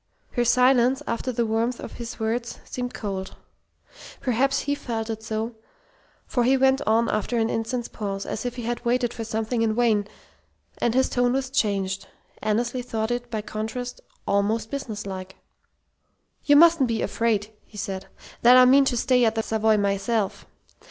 Her 0.31 0.43
silence, 0.43 1.03
after 1.05 1.31
the 1.31 1.45
warmth 1.45 1.79
of 1.79 1.91
his 1.91 2.19
words, 2.19 2.57
seemed 2.65 2.91
cold. 2.91 3.35
Perhaps 4.19 4.61
he 4.61 4.73
felt 4.73 5.11
it 5.11 5.21
so, 5.21 5.53
for 6.25 6.43
he 6.43 6.57
went 6.57 6.81
on 6.87 7.07
after 7.07 7.37
an 7.37 7.51
instant's 7.51 7.87
pause, 7.87 8.25
as 8.25 8.43
if 8.43 8.55
he 8.55 8.63
had 8.63 8.83
waited 8.83 9.13
for 9.13 9.23
something 9.23 9.61
in 9.61 9.75
vain, 9.75 10.07
and 10.79 10.95
his 10.95 11.07
tone 11.07 11.33
was 11.33 11.51
changed. 11.51 12.07
Annesley 12.41 12.81
thought 12.81 13.11
it, 13.11 13.29
by 13.29 13.43
contrast, 13.43 14.01
almost 14.27 14.71
businesslike. 14.71 15.35
"You 16.45 16.55
mustn't 16.55 16.87
be 16.87 17.03
afraid," 17.03 17.53
he 17.67 17.77
said, 17.77 18.07
"that 18.41 18.57
I 18.57 18.65
mean 18.65 18.85
to 18.85 18.97
stay 18.97 19.23
at 19.23 19.35
the 19.35 19.43
Savoy 19.43 19.77
myself. 19.77 20.47